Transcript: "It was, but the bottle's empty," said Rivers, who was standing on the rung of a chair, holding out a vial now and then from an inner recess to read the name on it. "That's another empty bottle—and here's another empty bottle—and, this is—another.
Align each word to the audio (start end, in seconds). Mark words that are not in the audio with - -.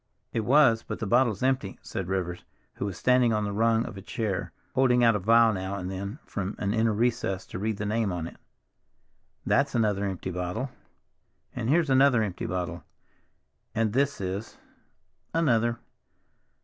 "It 0.33 0.39
was, 0.39 0.81
but 0.81 0.97
the 0.97 1.05
bottle's 1.05 1.43
empty," 1.43 1.77
said 1.83 2.07
Rivers, 2.07 2.43
who 2.77 2.85
was 2.85 2.97
standing 2.97 3.33
on 3.33 3.43
the 3.43 3.51
rung 3.53 3.85
of 3.85 3.97
a 3.97 4.01
chair, 4.01 4.51
holding 4.73 5.03
out 5.03 5.15
a 5.15 5.19
vial 5.19 5.53
now 5.53 5.75
and 5.75 5.91
then 5.91 6.17
from 6.25 6.55
an 6.57 6.73
inner 6.73 6.91
recess 6.91 7.45
to 7.45 7.59
read 7.59 7.77
the 7.77 7.85
name 7.85 8.11
on 8.11 8.25
it. 8.25 8.37
"That's 9.45 9.75
another 9.75 10.05
empty 10.05 10.31
bottle—and 10.31 11.69
here's 11.69 11.91
another 11.91 12.23
empty 12.23 12.47
bottle—and, 12.47 13.93
this 13.93 14.19
is—another. 14.19 15.77